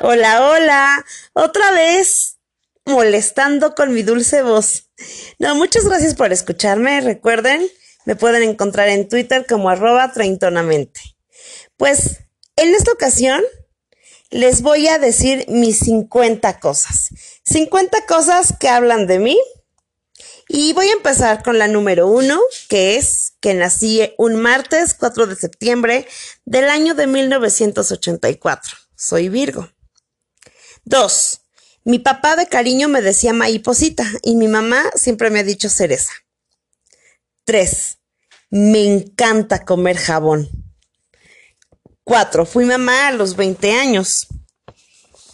[0.00, 1.04] Hola, hola.
[1.32, 2.38] Otra vez
[2.84, 4.90] molestando con mi dulce voz.
[5.40, 7.00] No, muchas gracias por escucharme.
[7.00, 7.68] Recuerden,
[8.04, 11.00] me pueden encontrar en Twitter como arroba treintonamente.
[11.76, 12.18] Pues
[12.54, 13.42] en esta ocasión
[14.30, 17.08] les voy a decir mis 50 cosas.
[17.46, 19.40] 50 cosas que hablan de mí.
[20.48, 25.26] Y voy a empezar con la número uno, que es que nací un martes 4
[25.26, 26.06] de septiembre
[26.44, 28.76] del año de 1984.
[28.94, 29.68] Soy Virgo.
[30.88, 31.42] Dos,
[31.84, 36.12] mi papá de cariño me decía mariposita y mi mamá siempre me ha dicho cereza.
[37.44, 37.98] Tres,
[38.48, 40.48] me encanta comer jabón.
[42.04, 44.28] Cuatro, fui mamá a los 20 años.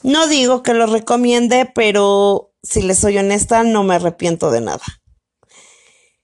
[0.03, 4.83] No digo que lo recomiende, pero si les soy honesta, no me arrepiento de nada.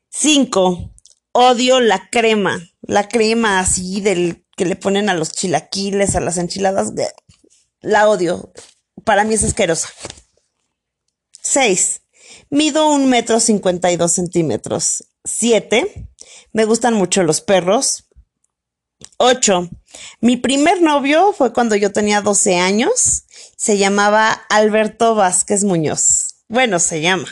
[0.08, 0.92] Cinco,
[1.30, 2.60] odio la crema.
[2.82, 6.92] La crema así del que le ponen a los chilaquiles, a las enchiladas.
[7.80, 8.52] La odio.
[9.04, 9.88] Para mí es asquerosa.
[11.42, 12.02] Seis,
[12.50, 15.04] mido un metro cincuenta y dos centímetros.
[15.24, 16.08] Siete,
[16.52, 18.06] me gustan mucho los perros.
[19.16, 19.68] 8.
[20.20, 23.24] Mi primer novio fue cuando yo tenía 12 años.
[23.56, 26.36] Se llamaba Alberto Vázquez Muñoz.
[26.48, 27.28] Bueno, se llama.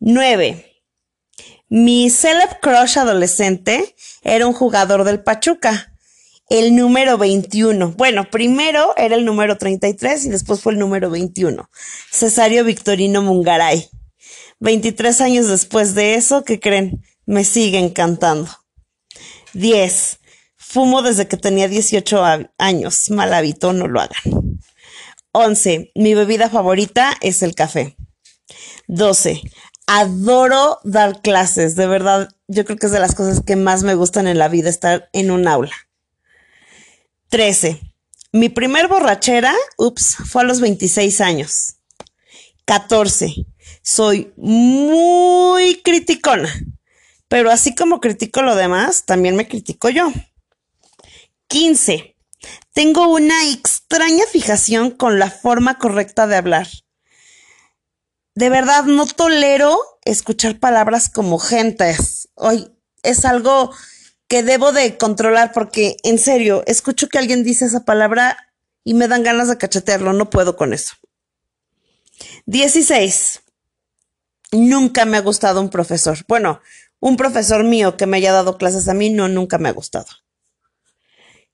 [0.00, 0.82] 9.
[1.68, 5.91] Mi celeb crush adolescente era un jugador del Pachuca,
[6.48, 7.92] el número 21.
[7.92, 11.68] Bueno, primero era el número 33 y después fue el número 21.
[12.10, 13.88] Cesario Victorino Mungaray.
[14.60, 17.02] 23 años después de eso, ¿qué creen?
[17.26, 18.50] Me sigue encantando.
[19.54, 20.18] 10.
[20.56, 22.22] Fumo desde que tenía 18
[22.58, 23.10] años.
[23.10, 24.60] Mal hábito, no lo hagan.
[25.32, 25.92] 11.
[25.94, 27.96] Mi bebida favorita es el café.
[28.86, 29.42] 12.
[29.86, 31.74] Adoro dar clases.
[31.74, 34.48] De verdad, yo creo que es de las cosas que más me gustan en la
[34.48, 35.72] vida, estar en un aula.
[37.32, 37.80] 13.
[38.32, 41.76] Mi primer borrachera, ups, fue a los 26 años.
[42.66, 43.46] 14.
[43.82, 46.52] Soy muy criticona.
[47.28, 50.12] Pero así como critico lo demás, también me critico yo.
[51.46, 52.14] 15.
[52.74, 56.68] Tengo una extraña fijación con la forma correcta de hablar.
[58.34, 62.28] De verdad, no tolero escuchar palabras como gentes.
[62.34, 62.70] Hoy
[63.02, 63.72] es algo
[64.32, 68.38] que debo de controlar porque, en serio, escucho que alguien dice esa palabra
[68.82, 70.14] y me dan ganas de cachetearlo.
[70.14, 70.94] No puedo con eso.
[72.46, 73.42] 16.
[74.52, 76.16] Nunca me ha gustado un profesor.
[76.28, 76.62] Bueno,
[76.98, 80.06] un profesor mío que me haya dado clases a mí, no, nunca me ha gustado.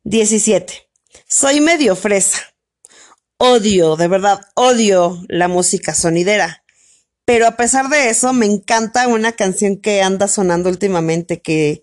[0.04, 0.88] 17.
[1.26, 2.54] Soy medio fresa.
[3.38, 6.62] Odio, de verdad, odio la música sonidera.
[7.24, 11.82] Pero a pesar de eso, me encanta una canción que anda sonando últimamente que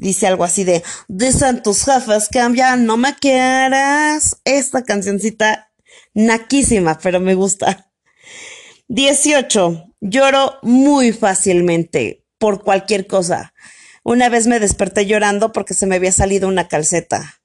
[0.00, 4.40] dice algo así de Dicen tus jefes cambia, no me quieras.
[4.44, 5.70] Esta cancioncita
[6.14, 7.90] naquísima, pero me gusta.
[8.88, 9.94] 18.
[10.00, 13.52] Lloro muy fácilmente por cualquier cosa.
[14.02, 17.42] Una vez me desperté llorando porque se me había salido una calceta.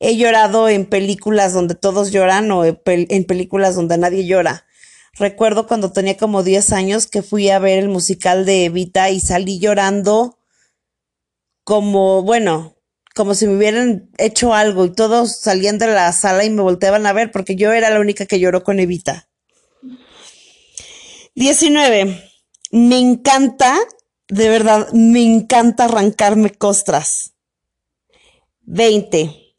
[0.00, 4.66] He llorado en películas donde todos lloran o en películas donde nadie llora.
[5.14, 9.20] Recuerdo cuando tenía como 10 años que fui a ver el musical de Evita y
[9.20, 10.38] salí llorando
[11.64, 12.76] como, bueno,
[13.14, 17.06] como si me hubieran hecho algo y todos salían de la sala y me volteaban
[17.06, 19.28] a ver porque yo era la única que lloró con Evita.
[21.34, 22.30] 19.
[22.70, 23.78] Me encanta,
[24.28, 27.34] de verdad, me encanta arrancarme costras.
[28.62, 29.56] 20.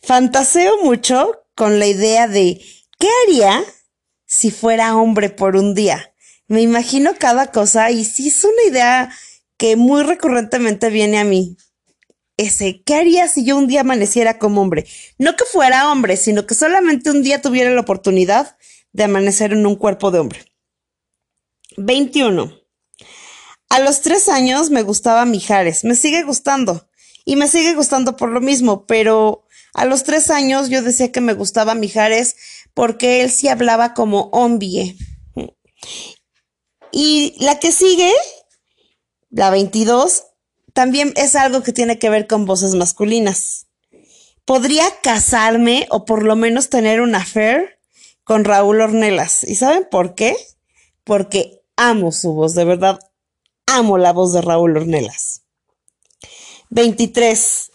[0.00, 2.60] Fantaseo mucho con la idea de
[2.98, 3.64] ¿qué haría
[4.26, 6.14] si fuera hombre por un día?
[6.48, 9.10] Me imagino cada cosa y sí es una idea
[9.62, 11.56] que muy recurrentemente viene a mí.
[12.36, 14.88] Ese, ¿qué haría si yo un día amaneciera como hombre?
[15.18, 18.56] No que fuera hombre, sino que solamente un día tuviera la oportunidad
[18.92, 20.40] de amanecer en un cuerpo de hombre.
[21.76, 22.52] 21.
[23.68, 26.90] A los tres años me gustaba Mijares, me sigue gustando
[27.24, 31.20] y me sigue gustando por lo mismo, pero a los tres años yo decía que
[31.20, 32.34] me gustaba Mijares
[32.74, 34.96] porque él sí hablaba como ombie.
[36.90, 38.12] Y la que sigue,
[39.32, 40.24] la 22,
[40.74, 43.66] también es algo que tiene que ver con voces masculinas.
[44.44, 47.78] Podría casarme o por lo menos tener una affair
[48.24, 49.44] con Raúl Ornelas.
[49.44, 50.36] ¿Y saben por qué?
[51.04, 53.00] Porque amo su voz, de verdad,
[53.66, 55.42] amo la voz de Raúl Ornelas.
[56.70, 57.70] 23.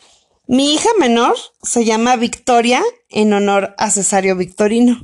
[0.48, 5.02] Mi hija menor se llama Victoria en honor a Cesario Victorino,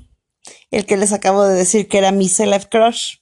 [0.71, 3.17] el que les acabo de decir que era mi celeb crush.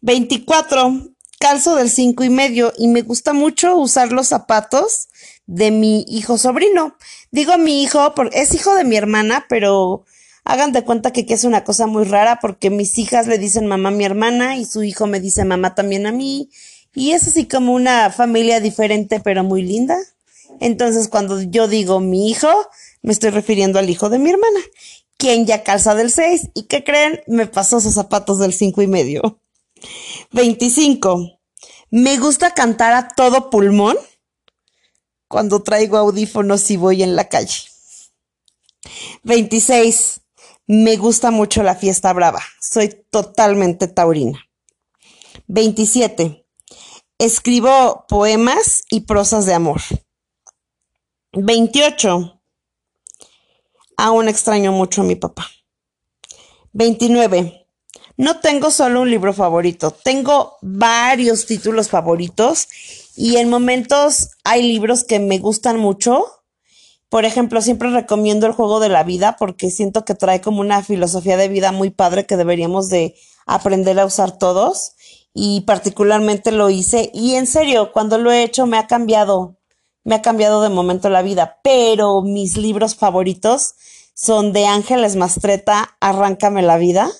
[0.00, 1.16] 24.
[1.38, 5.08] Calzo del cinco y medio y me gusta mucho usar los zapatos
[5.46, 6.96] de mi hijo sobrino.
[7.30, 10.04] Digo mi hijo, porque es hijo de mi hermana, pero
[10.44, 13.90] hagan de cuenta que, es una cosa muy rara porque mis hijas le dicen mamá
[13.90, 16.50] a mi hermana y su hijo me dice mamá también a mí.
[16.94, 19.96] Y es así como una familia diferente pero muy linda.
[20.58, 22.48] Entonces cuando yo digo mi hijo,
[23.02, 24.60] me estoy refiriendo al hijo de mi hermana,
[25.16, 28.88] quien ya calza del 6 y que creen, me pasó sus zapatos del cinco y
[28.88, 29.38] medio.
[30.32, 31.40] 25.
[31.90, 33.96] Me gusta cantar a todo pulmón
[35.28, 37.56] cuando traigo audífonos y voy en la calle.
[39.22, 40.20] 26.
[40.66, 42.42] Me gusta mucho la fiesta brava.
[42.60, 44.38] Soy totalmente taurina.
[45.46, 46.46] 27.
[47.18, 49.80] Escribo poemas y prosas de amor.
[51.32, 52.40] 28.
[53.96, 55.48] Aún extraño mucho a mi papá.
[56.72, 57.57] 29.
[58.18, 62.66] No tengo solo un libro favorito, tengo varios títulos favoritos
[63.14, 66.24] y en momentos hay libros que me gustan mucho.
[67.10, 70.82] Por ejemplo, siempre recomiendo el juego de la vida porque siento que trae como una
[70.82, 73.14] filosofía de vida muy padre que deberíamos de
[73.46, 74.94] aprender a usar todos
[75.32, 77.12] y particularmente lo hice.
[77.14, 79.58] Y en serio, cuando lo he hecho me ha cambiado,
[80.02, 83.74] me ha cambiado de momento la vida, pero mis libros favoritos
[84.12, 87.12] son de Ángeles Mastreta, Arráncame la vida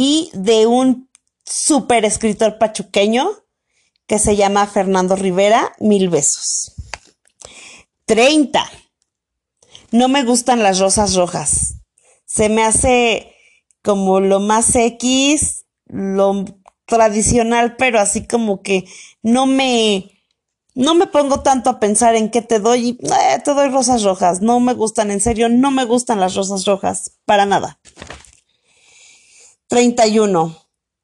[0.00, 1.10] y de un
[1.44, 3.28] super escritor pachuqueño
[4.06, 6.72] que se llama Fernando Rivera, Mil Besos.
[8.06, 8.64] 30.
[9.90, 11.80] No me gustan las rosas rojas.
[12.26, 13.34] Se me hace
[13.82, 16.44] como lo más X, lo
[16.86, 18.84] tradicional, pero así como que
[19.22, 20.12] no me,
[20.76, 23.00] no me pongo tanto a pensar en qué te doy.
[23.02, 24.42] Eh, te doy rosas rojas.
[24.42, 27.18] No me gustan, en serio, no me gustan las rosas rojas.
[27.24, 27.80] Para nada.
[29.68, 30.56] 31.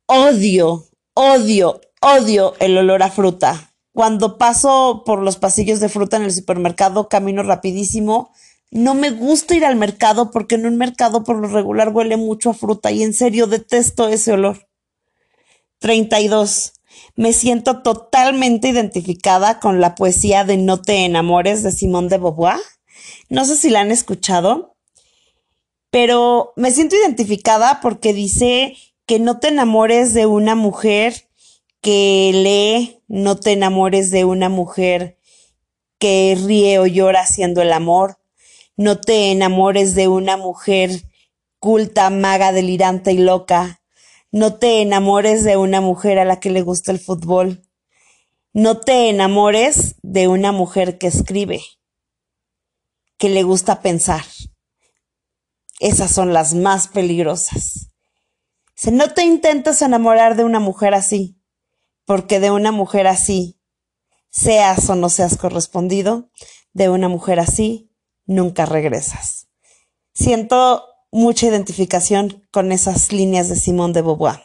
[0.06, 3.74] Odio, odio, odio el olor a fruta.
[3.92, 8.32] Cuando paso por los pasillos de fruta en el supermercado, camino rapidísimo
[8.74, 12.50] no me gusta ir al mercado porque en un mercado por lo regular huele mucho
[12.50, 14.66] a fruta y en serio detesto ese olor.
[15.78, 16.72] 32.
[17.14, 22.58] Me siento totalmente identificada con la poesía de No te enamores de Simone de Beauvoir.
[23.28, 24.73] No sé si la han escuchado,
[25.94, 28.76] pero me siento identificada porque dice
[29.06, 31.28] que no te enamores de una mujer
[31.82, 35.20] que lee, no te enamores de una mujer
[36.00, 38.18] que ríe o llora haciendo el amor,
[38.76, 40.90] no te enamores de una mujer
[41.60, 43.80] culta, maga, delirante y loca.
[44.32, 47.62] No te enamores de una mujer a la que le gusta el fútbol.
[48.52, 51.62] No te enamores de una mujer que escribe,
[53.16, 54.24] que le gusta pensar.
[55.84, 57.90] Esas son las más peligrosas.
[58.74, 61.38] Si no te intentes enamorar de una mujer así,
[62.06, 63.60] porque de una mujer así,
[64.30, 66.30] seas o no seas correspondido,
[66.72, 67.92] de una mujer así,
[68.24, 69.48] nunca regresas.
[70.14, 74.42] Siento mucha identificación con esas líneas de Simón de Beauvoir.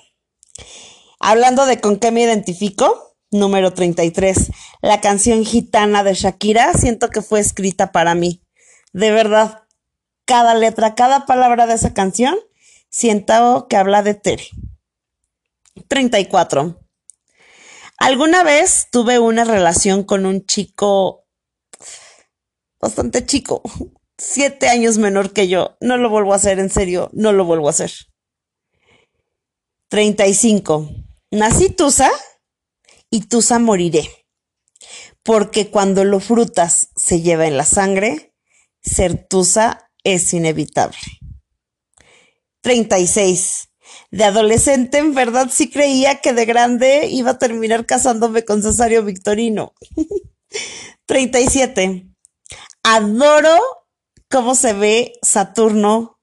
[1.22, 4.52] Hablando de con qué me identifico, número 33,
[4.82, 8.44] la canción gitana de Shakira, siento que fue escrita para mí.
[8.92, 9.64] De verdad,
[10.30, 12.38] cada letra, cada palabra de esa canción,
[12.88, 14.48] siento que habla de Tere.
[15.88, 16.80] 34.
[17.98, 21.26] Alguna vez tuve una relación con un chico
[22.80, 23.64] bastante chico,
[24.20, 25.78] siete años menor que yo.
[25.82, 27.92] No lo vuelvo a hacer, en serio, no lo vuelvo a hacer.
[29.88, 30.92] 35.
[31.32, 32.12] Nací Tusa
[33.10, 34.08] y Tusa moriré.
[35.24, 38.36] Porque cuando lo frutas se lleva en la sangre,
[38.84, 41.00] ser Tusa es inevitable.
[42.62, 43.70] 36.
[44.12, 49.04] De adolescente, en verdad, sí creía que de grande iba a terminar casándome con Cesario
[49.04, 49.74] Victorino.
[51.06, 52.08] 37.
[52.84, 53.58] Adoro
[54.30, 56.20] cómo se ve Saturno.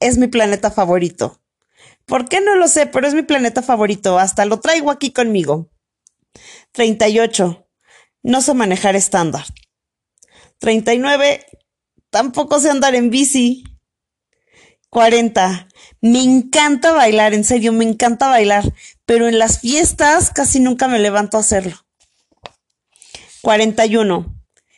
[0.00, 1.40] Es mi planeta favorito.
[2.04, 2.86] ¿Por qué no lo sé?
[2.86, 4.18] Pero es mi planeta favorito.
[4.18, 5.70] Hasta lo traigo aquí conmigo.
[6.72, 7.66] 38.
[8.22, 9.44] No sé manejar estándar.
[10.58, 11.46] 39.
[12.14, 13.64] Tampoco sé andar en bici.
[14.88, 15.66] 40.
[16.00, 18.72] Me encanta bailar, en serio, me encanta bailar,
[19.04, 21.74] pero en las fiestas casi nunca me levanto a hacerlo.
[23.42, 24.32] 41.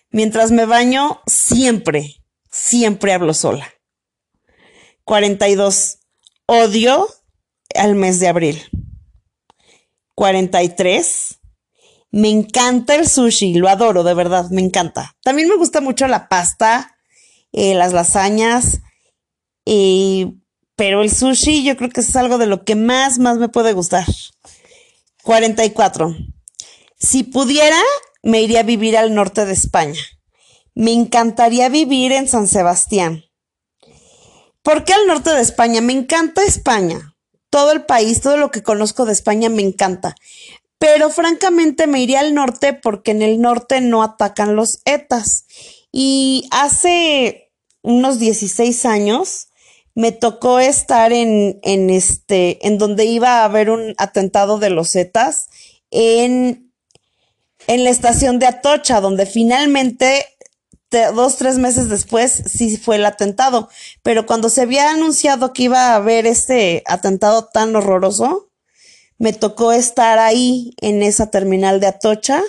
[0.08, 2.16] Mientras me baño, siempre,
[2.50, 3.70] siempre hablo sola.
[5.04, 5.98] 42.
[6.46, 7.06] Odio
[7.74, 8.62] al mes de abril.
[10.14, 11.38] 43.
[12.12, 15.14] Me encanta el sushi, lo adoro, de verdad, me encanta.
[15.22, 16.95] También me gusta mucho la pasta,
[17.56, 18.82] eh, las lasañas,
[19.64, 20.30] eh,
[20.76, 23.72] pero el sushi yo creo que es algo de lo que más, más me puede
[23.72, 24.04] gustar.
[25.22, 26.14] 44.
[26.98, 27.80] Si pudiera,
[28.22, 30.00] me iría a vivir al norte de España.
[30.74, 33.24] Me encantaría vivir en San Sebastián.
[34.62, 35.80] ¿Por qué al norte de España?
[35.80, 37.16] Me encanta España.
[37.48, 40.14] Todo el país, todo lo que conozco de España me encanta.
[40.78, 45.46] Pero francamente me iría al norte porque en el norte no atacan los ETAs.
[45.90, 47.45] Y hace
[47.86, 49.48] unos 16 años
[49.94, 54.94] me tocó estar en, en este, en donde iba a haber un atentado de los
[54.94, 55.46] ETAs
[55.90, 56.72] en,
[57.66, 60.26] en la estación de Atocha, donde finalmente
[61.14, 63.68] dos, tres meses después sí fue el atentado.
[64.02, 68.50] Pero cuando se había anunciado que iba a haber este atentado tan horroroso,
[69.18, 72.42] me tocó estar ahí en esa terminal de Atocha,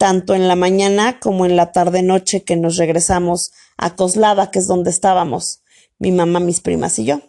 [0.00, 4.58] tanto en la mañana como en la tarde noche que nos regresamos a Coslada, que
[4.58, 5.60] es donde estábamos,
[5.98, 7.20] mi mamá, mis primas y yo.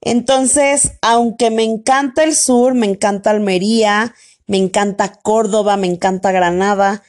[0.00, 4.14] Entonces, aunque me encanta el sur, me encanta Almería,
[4.46, 7.02] me encanta Córdoba, me encanta Granada,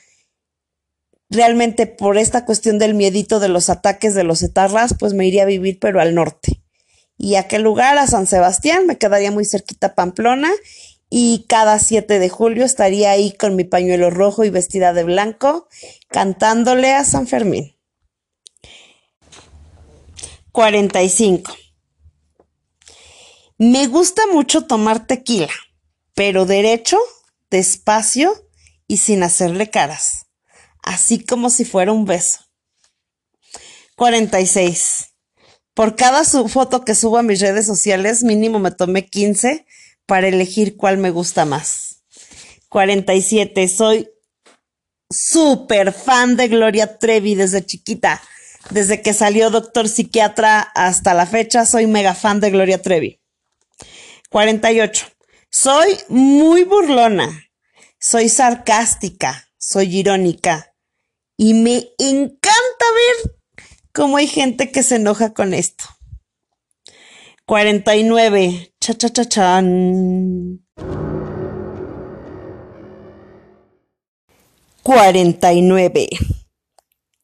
[1.30, 5.44] realmente por esta cuestión del miedito de los ataques de los etarras, pues me iría
[5.44, 6.64] a vivir pero al norte.
[7.16, 8.00] ¿Y a qué lugar?
[8.00, 10.50] A San Sebastián, me quedaría muy cerquita Pamplona
[11.10, 15.68] y cada 7 de julio estaría ahí con mi pañuelo rojo y vestida de blanco
[16.10, 17.76] cantándole a San Fermín.
[20.52, 21.56] 45.
[23.58, 25.50] Me gusta mucho tomar tequila,
[26.14, 26.98] pero derecho,
[27.50, 28.32] despacio
[28.88, 30.28] y sin hacerle caras
[30.88, 32.40] así como si fuera un beso.
[33.98, 35.14] 46.
[35.74, 39.66] Por cada foto que subo a mis redes sociales, mínimo me tomé 15
[40.08, 42.04] para elegir cuál me gusta más.
[42.70, 43.68] 47.
[43.68, 44.10] Soy
[45.10, 48.22] súper fan de Gloria Trevi desde chiquita.
[48.72, 53.22] Desde que salió Doctor Psiquiatra hasta la fecha, soy mega fan de Gloria Trevi.
[54.30, 55.08] 48.
[55.50, 57.46] Soy muy burlona.
[58.00, 59.50] Soy sarcástica.
[59.58, 60.74] Soy irónica.
[61.38, 63.36] Y me encanta ver
[63.94, 65.86] cómo hay gente que se enoja con esto.
[67.46, 68.74] 49.
[68.88, 70.66] Cha cha cha chan.
[74.82, 76.08] 49.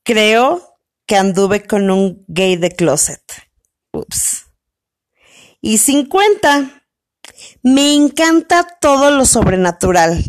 [0.04, 0.62] Creo
[1.06, 3.22] que anduve con un gay de closet.
[3.94, 4.48] Ups.
[5.62, 6.84] Y 50.
[7.62, 10.22] Me encanta todo lo sobrenatural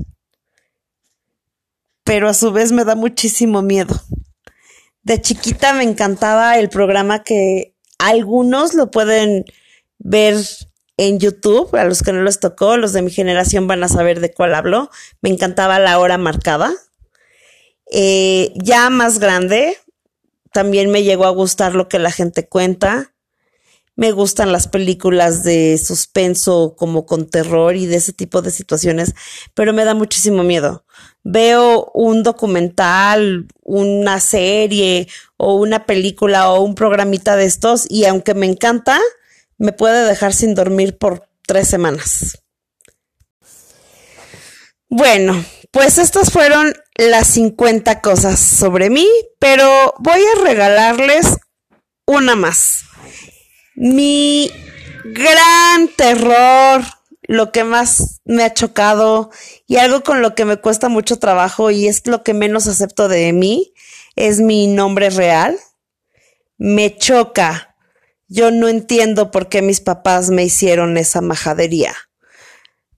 [2.05, 4.01] pero a su vez me da muchísimo miedo.
[5.03, 9.47] De chiquita me encantaba el programa que algunos lo pueden
[9.99, 10.37] ver
[10.97, 14.21] en YouTube, a los que no les tocó, los de mi generación van a saber
[14.21, 14.91] de cuál hablo.
[15.21, 16.73] Me encantaba la hora marcada.
[17.91, 19.77] Eh, ya más grande,
[20.53, 23.13] también me llegó a gustar lo que la gente cuenta.
[23.97, 29.15] Me gustan las películas de suspenso como con terror y de ese tipo de situaciones,
[29.55, 30.85] pero me da muchísimo miedo
[31.25, 35.09] veo un documental, una serie
[35.39, 39.01] o una película o un programita de estos y aunque me encanta,
[39.59, 42.43] me puede dejar sin dormir por tres semanas.
[44.89, 49.09] Bueno, pues estas fueron las 50 cosas sobre mí,
[49.39, 51.39] pero voy a regalarles
[52.07, 52.85] una más.
[53.75, 54.53] Mi
[55.05, 56.83] gran terror
[57.23, 59.31] lo que más me ha chocado
[59.67, 63.09] y algo con lo que me cuesta mucho trabajo y es lo que menos acepto
[63.09, 63.75] de mí
[64.17, 65.59] es mi nombre real.
[66.57, 67.74] Me choca.
[68.35, 71.95] Yo no entiendo por qué mis papás me hicieron esa majadería.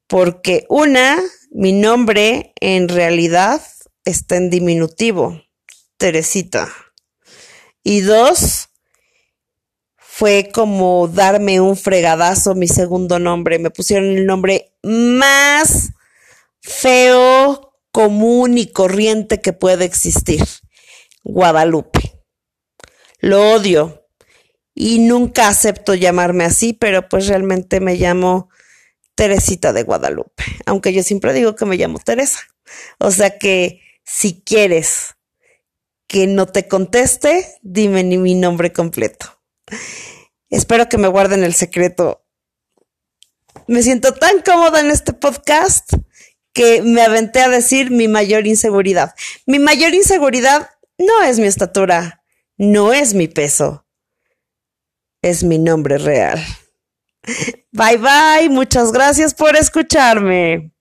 [0.07, 3.61] Porque una, mi nombre en realidad
[4.07, 5.43] está en diminutivo,
[5.99, 6.73] Teresita.
[7.83, 8.71] Y dos,
[9.99, 13.59] fue como darme un fregadazo mi segundo nombre.
[13.59, 15.90] Me pusieron el nombre más
[16.62, 20.47] feo, común y corriente que puede existir.
[21.25, 22.25] Guadalupe.
[23.21, 24.05] Lo odio.
[24.78, 28.50] Y nunca acepto llamarme así, pero pues realmente me llamo
[29.14, 30.45] Teresita de Guadalupe.
[30.66, 32.40] Aunque yo siempre digo que me llamo Teresa.
[32.99, 35.16] O sea que si quieres
[36.06, 39.40] que no te conteste, dime ni mi nombre completo.
[40.50, 42.26] Espero que me guarden el secreto.
[43.66, 45.90] Me siento tan cómoda en este podcast
[46.52, 49.14] que me aventé a decir mi mayor inseguridad.
[49.47, 50.68] Mi mayor inseguridad
[50.99, 52.23] no es mi estatura,
[52.59, 53.86] no es mi peso,
[55.26, 56.38] es mi nombre real.
[57.73, 60.73] Bye bye, muchas gracias por escucharme.